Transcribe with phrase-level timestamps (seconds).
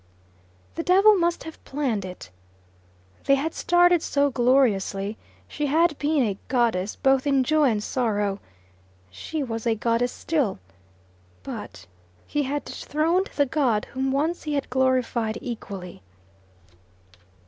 [0.73, 2.31] The devil must have planned it.
[3.25, 5.15] They had started so gloriously;
[5.47, 8.39] she had been a goddess both in joy and sorrow.
[9.11, 10.57] She was a goddess still.
[11.43, 11.85] But
[12.25, 16.01] he had dethroned the god whom once he had glorified equally.